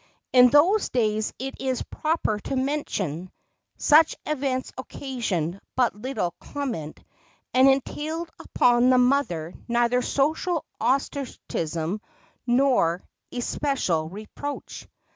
[0.33, 3.31] In those days, it is proper to mention,
[3.77, 6.99] such events occasioned but little comment,
[7.53, 12.01] and entailed upon the mother neither social ostracism
[12.47, 14.87] nor especial reproach.